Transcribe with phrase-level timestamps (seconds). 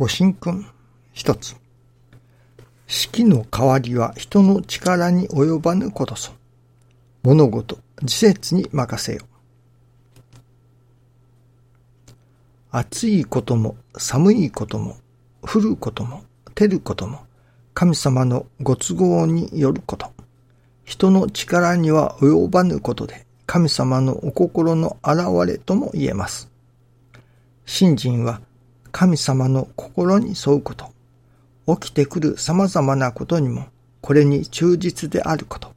[0.00, 0.66] ご神君
[1.12, 1.56] 一つ。
[2.86, 6.32] 四季の代わりは人の力に及ばぬことぞ。
[7.22, 9.26] 物事、自節に任せよ。
[12.70, 14.96] 暑いことも寒いことも
[15.42, 16.24] 降ることも
[16.54, 17.18] 照ることも
[17.74, 20.10] 神様のご都合によること。
[20.86, 26.50] 人の力には及ばぬことで神様のお心の現れとも言えます。
[27.66, 28.40] 信心は
[28.92, 30.92] 神様の心に沿うこと。
[31.66, 33.66] 起きてくる様々なことにも
[34.00, 35.72] これに忠実であること。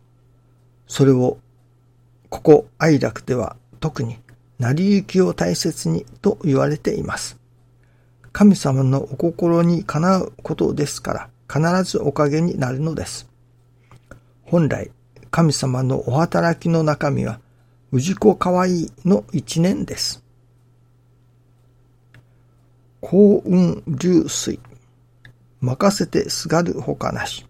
[0.88, 1.38] それを
[2.30, 4.18] ここ愛楽では特に
[4.60, 7.38] 成り行きを大切にと言われています。
[8.32, 13.30] 神様のお心にかなうことですから必ずおかげになるのです。
[14.44, 14.92] 本来、
[15.30, 17.40] 神様のお働きの中身は、
[17.92, 20.23] 氏子かわいいの一年です。
[23.04, 24.62] 幸運流水。
[25.60, 27.46] 任せてすがるほかなし。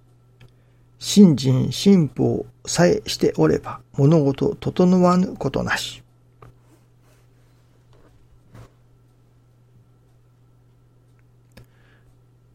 [0.98, 6.02] 信心信法さえしておれば物事整わぬことなし。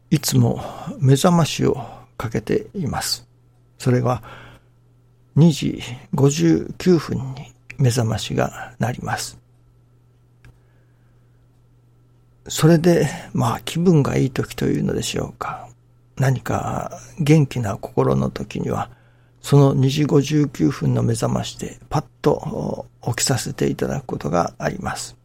[0.09, 0.61] いつも
[0.99, 1.77] 目覚ましを
[2.17, 3.25] かけています。
[3.77, 4.21] それは
[5.37, 5.81] 2時
[6.15, 9.39] 59分に目覚ましが鳴ります。
[12.49, 15.69] それで、まあ気分がいい時というのでしょうか。
[16.17, 18.89] 何か元気な心の時には、
[19.41, 25.15] その2時59分の目覚ましでパッと起きさせていただくことがあります。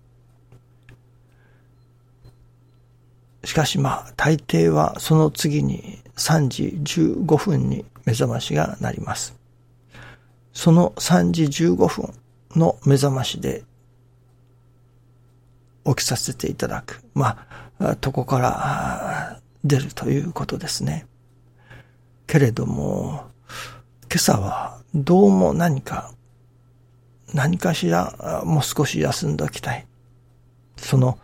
[3.42, 9.34] しかしまあ、大抵はその次に3時15分に目覚ましが鳴ります。
[10.52, 12.14] その3時15分
[12.55, 13.64] の目覚ましで
[15.84, 17.02] 起きさせていただく。
[17.14, 17.46] ま
[17.78, 21.06] あ、とこから出るということですね。
[22.27, 23.24] けれども、
[24.11, 26.12] 今朝はどうも何か、
[27.33, 29.86] 何かしらもう少し休んでおきたい。
[30.77, 31.18] その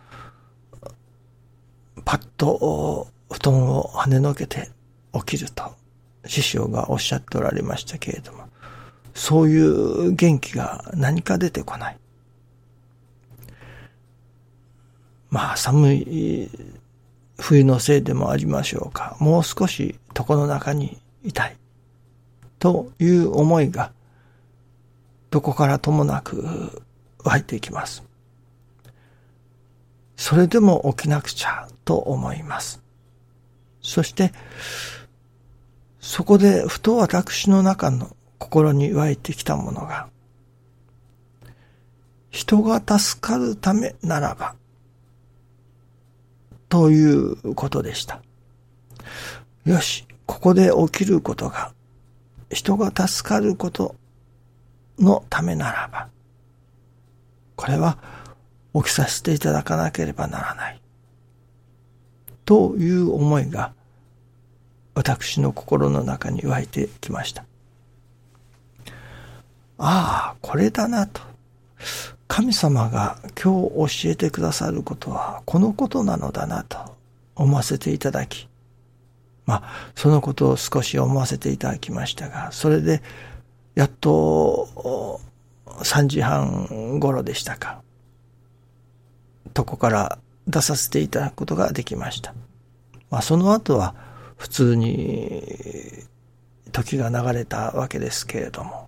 [2.03, 4.69] パッと布団を跳ねのけて
[5.13, 5.73] 起きると、
[6.25, 8.45] 師匠がおっしゃっておられましたけれども、
[9.13, 11.97] そういう元気が何か出てこない。
[15.31, 16.49] まあ寒い
[17.39, 19.17] 冬のせいでもありましょうか。
[19.19, 21.57] もう少し床の中にいたい。
[22.59, 23.91] という思いが、
[25.31, 26.83] どこからともなく
[27.23, 28.03] 湧いてきます。
[30.15, 32.79] それでも起きなくちゃと思います。
[33.81, 34.31] そして、
[35.99, 40.09] そこでふと私の中の心に湧いてきたものが、
[42.29, 44.55] 人が助かるためならば、
[46.71, 48.21] ということでした。
[49.65, 51.73] よし、ここで起きることが、
[52.49, 53.93] 人が助かること
[54.97, 56.07] のためならば、
[57.57, 57.97] これは
[58.73, 60.81] 起きさせていただかなければならない。
[62.45, 63.73] という思いが
[64.95, 67.43] 私の心の中に湧いてきました。
[69.77, 71.21] ああ、これだなと。
[72.31, 76.77] 神様が今日教えてくださることはこのことなのだなと
[77.35, 78.47] 思わせていただき、
[79.45, 83.03] まあ、そのことを少し思わせていただきましたが、それで、
[83.75, 85.19] やっと、
[85.65, 87.81] 3時半頃でしたか。
[89.53, 90.17] とこから
[90.47, 92.33] 出させていただくことができました。
[93.09, 93.93] まあ、その後は
[94.37, 95.43] 普通に
[96.71, 98.87] 時が流れたわけですけれども、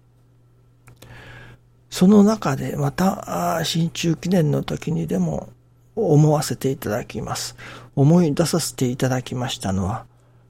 [1.93, 5.49] その中でまた新中記念の時にでも
[5.95, 7.55] 思わせていただきます。
[7.95, 10.07] 思い出させていただきましたのは、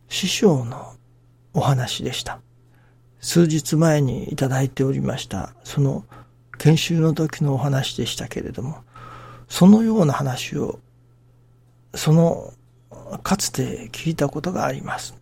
[0.07, 0.93] 師匠の
[1.53, 2.39] お話でした。
[3.19, 6.05] 数日前にいただいておりました、その
[6.59, 8.81] 研修の時のお話でしたけれども、
[9.49, 10.79] そのような話を、
[11.93, 12.53] その、
[13.21, 15.13] かつて聞いたことがあります。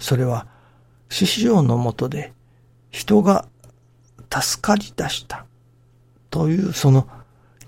[0.00, 0.48] それは、
[1.10, 2.32] 師匠のもとで
[2.90, 3.46] 人が
[4.32, 5.46] 助かり出した
[6.30, 7.08] というその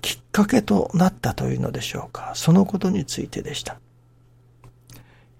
[0.01, 2.31] きっかけとなったというのでしょうか。
[2.35, 3.79] そのことについてでした。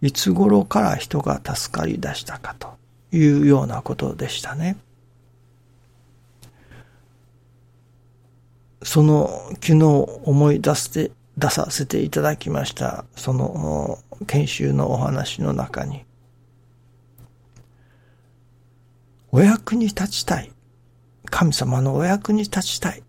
[0.02, 2.78] いつ頃から人が助かり出したかと
[3.12, 4.78] いうようなことでしたね。
[8.82, 9.30] その
[9.62, 9.86] 昨日
[10.24, 16.06] 思い出して、出させていただきました、その研修のお話の中に、
[19.32, 20.52] お役に立ちたい。
[21.30, 23.04] 神様のお役に立ちたい。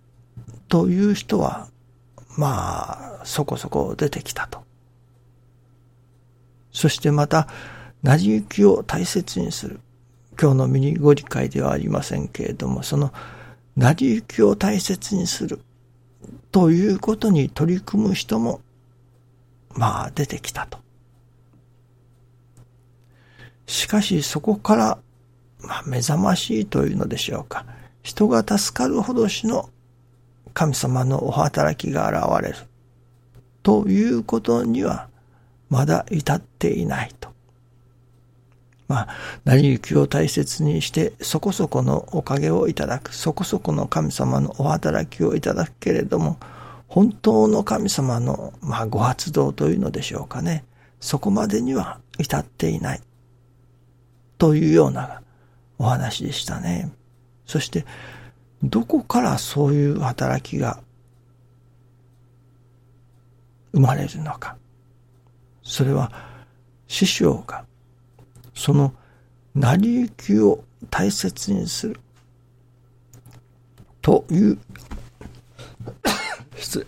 [0.68, 1.68] という人は、
[2.36, 4.62] まあ、そこそこ出てきたと
[6.72, 7.48] そしてまた、
[8.02, 9.80] 成り行きを大切にする。
[10.40, 13.12] 今日のミニご理解ではありませんけれども、その
[13.76, 15.60] 成り行きを大切にする
[16.50, 18.60] ということに取り組む人も、
[19.74, 20.78] まあ出てきたと。
[23.66, 24.98] しかしそこから、
[25.58, 27.66] まあ目覚ましいというのでしょうか。
[28.02, 29.70] 人が助かるほどしの
[30.54, 32.56] 神様のお働きが現れる。
[33.62, 35.08] ということには、
[35.68, 37.30] まだ至っていないと。
[38.88, 39.08] まあ、
[39.44, 46.38] 成り行きを大切にして、そこそこのおかげをいただく、そこそこの神様のお働きをいただくけれども、
[46.88, 50.64] 本当の神様の、まあ、ご発動というのでしょうかね。
[50.98, 53.00] そこまでには至っていない。
[54.38, 55.22] というような
[55.78, 56.90] お話でしたね。
[57.50, 57.84] そして、
[58.62, 60.80] どこからそういう働きが
[63.72, 64.56] 生まれるのか。
[65.64, 66.12] それは、
[66.86, 67.64] 師匠が
[68.54, 68.94] その
[69.56, 72.00] 成り行きを大切にする
[74.00, 74.58] という
[76.56, 76.86] 失礼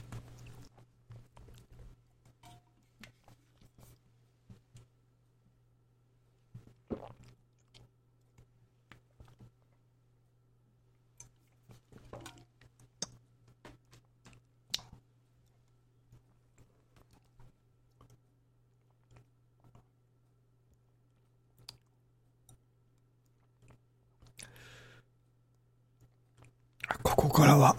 [27.32, 27.74] こからは、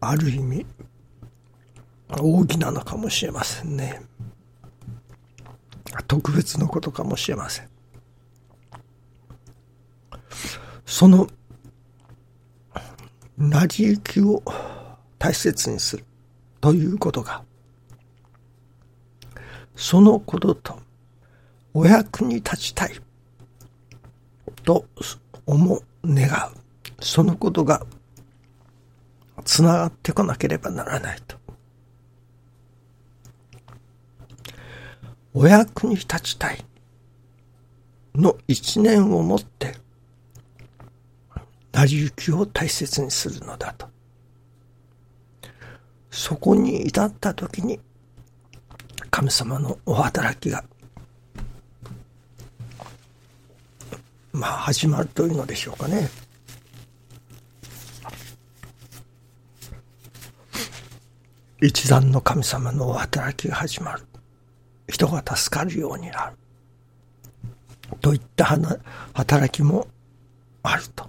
[0.00, 0.64] ある意味、
[2.08, 4.00] 大きなのかもしれませんね。
[6.06, 7.68] 特別のことかもしれません。
[10.86, 11.26] その、
[13.36, 14.40] 成り行きを
[15.18, 16.04] 大切にする
[16.60, 17.42] ということが、
[19.74, 20.78] そのことと
[21.74, 22.92] お役に立ちたい
[24.62, 24.86] と
[25.44, 27.04] 思う願う。
[27.04, 27.84] そのことが
[29.44, 31.36] つながってこなければならないと。
[35.34, 36.64] お役に立ちたい
[38.14, 39.74] の一年をもって、
[41.72, 43.88] 成り行きを大切にするのだと。
[46.10, 47.80] そこに至った時に、
[49.10, 50.64] 神様のお働きが
[54.32, 56.08] まあ始まるというのでしょうかね。
[61.60, 64.04] 一段の神様の働きが始まる。
[64.88, 66.36] 人が助かるようになる。
[68.00, 68.58] といった
[69.12, 69.86] 働きも
[70.62, 71.08] あると。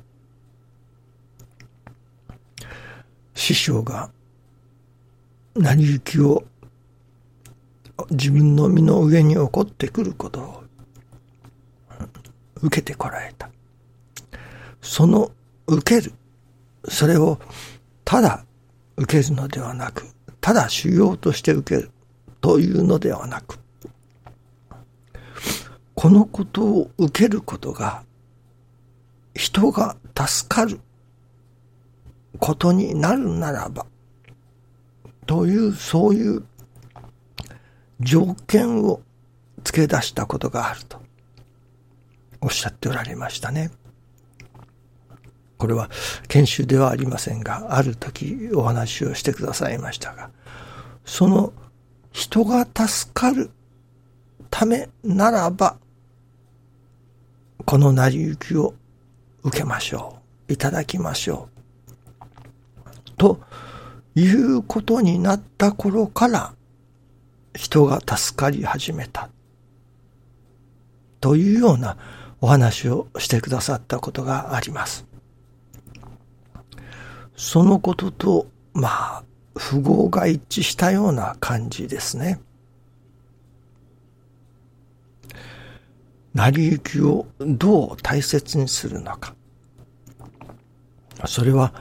[3.33, 4.11] 師匠が
[5.55, 6.43] 成り行きを
[8.11, 10.62] 自分の身の上に起こってくることを
[12.63, 13.49] 受けてこられた。
[14.81, 15.31] その
[15.67, 16.13] 受ける、
[16.89, 17.39] それを
[18.03, 18.43] ただ
[18.97, 20.07] 受けるのではなく、
[20.41, 21.91] ただ修行として受ける
[22.41, 23.59] というのではなく、
[25.93, 28.03] このことを受けることが
[29.35, 30.79] 人が助かる
[32.39, 33.85] ことになるならば、
[35.25, 36.43] という、そういう
[37.99, 39.01] 条件を
[39.63, 41.01] 付け出したことがあると。
[42.43, 43.71] おっしゃっておられましたね。
[45.57, 45.89] これは
[46.27, 50.29] 研修ではありませんが、ある時お話をしてくださいましたが、
[51.05, 51.53] その
[52.11, 53.49] 人が助かる
[54.49, 55.77] ためならば、
[57.65, 58.73] この成り行きを
[59.43, 60.17] 受けましょ
[60.49, 60.53] う。
[60.53, 61.47] いただきましょ
[63.07, 63.11] う。
[63.17, 63.39] と
[64.15, 66.53] いうことになった頃から、
[67.55, 69.29] 人が助かり始めた。
[71.21, 71.95] というような
[72.43, 75.05] お話をしてくださったことがあります。
[77.37, 79.23] そのことと、まあ、
[79.55, 82.41] 符号が一致したような感じですね。
[86.33, 89.35] 成り行きをどう大切にするのか。
[91.25, 91.73] それは、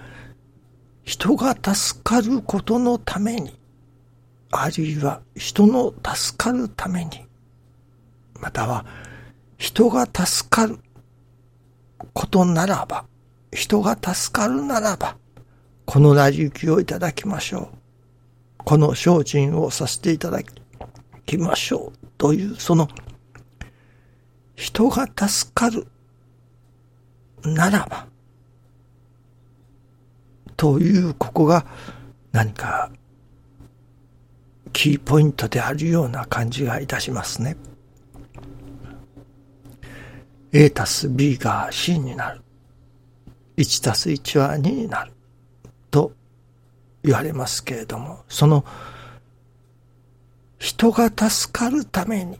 [1.02, 3.59] 人が助かることのために、
[4.52, 7.26] あるいは人の助かるために、
[8.40, 8.87] または
[9.62, 10.81] 人が助かる
[12.12, 13.04] ことならば、
[13.52, 15.16] 人が助かるならば、
[15.87, 18.64] この成り行きをいただきましょう。
[18.64, 20.40] この精進をさせていただ
[21.26, 22.09] きましょう。
[22.19, 22.88] という、その、
[24.57, 25.87] 人が助かる
[27.45, 28.09] ならば、
[30.57, 31.64] という、ここが
[32.33, 32.90] 何か、
[34.73, 37.57] キーポイントであるような感じがいたしますね。
[40.54, 42.42] A たす B が C になる。
[43.56, 45.12] 1たす1は2になる。
[45.90, 46.12] と
[47.02, 48.64] 言われますけれども、その
[50.59, 52.38] 人が助かるために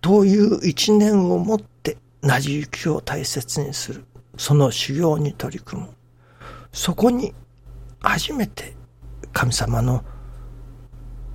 [0.00, 4.04] という一年をもって成り行きを大切にする。
[4.36, 5.90] その修行に取り組む。
[6.72, 7.32] そこに
[8.00, 8.74] 初めて
[9.32, 10.04] 神様の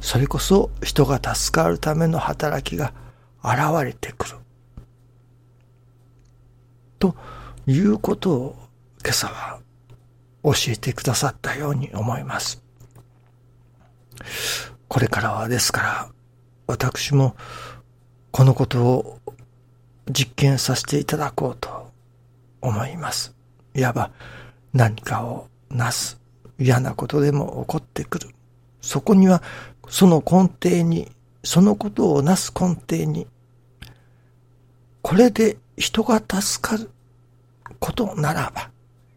[0.01, 2.93] それこそ人が助かるための働きが
[3.41, 4.35] 現れてくる。
[6.99, 7.15] と
[7.65, 8.55] いうことを
[9.03, 9.59] 今朝は
[10.43, 12.63] 教えてくださったように思います。
[14.87, 16.09] これからはですから
[16.65, 17.35] 私も
[18.31, 19.19] このことを
[20.09, 21.91] 実験させていただこうと
[22.61, 23.35] 思います。
[23.75, 24.11] いわば
[24.73, 26.19] 何かをなす
[26.59, 28.29] 嫌なことでも起こってくる。
[28.81, 29.41] そこには
[29.89, 31.11] その根底に、
[31.43, 33.27] そのことをなす根底に、
[35.01, 36.89] これで人が助かる
[37.79, 38.71] ことならば、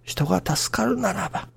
[0.04, 1.48] 人が助かるならば、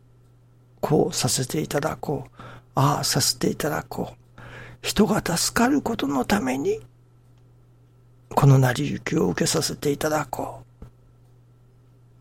[0.79, 2.41] こうさせていただこう、
[2.75, 4.41] ああさせていただこう。
[4.81, 6.79] 人が助かることのために、
[8.33, 10.85] この成り行きを受けさせていただこう。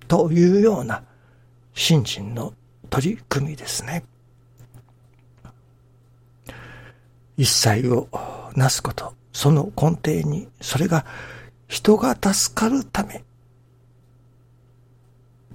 [0.07, 1.03] というような
[1.75, 2.53] 信心の
[2.91, 4.05] 取り組みですね。
[7.37, 8.09] 一切を
[8.55, 11.07] なすこと、その根底に、それが
[11.73, 13.25] 人が助かるため、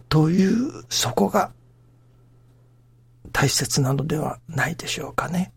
[0.09, 1.51] という、そこが
[3.31, 5.53] 大切なのではないでしょうかね。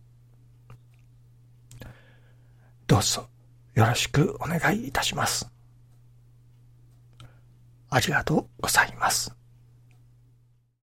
[2.86, 3.26] どうぞ
[3.74, 5.50] よろしくお願いいたします。
[7.88, 9.39] ありがとうございます。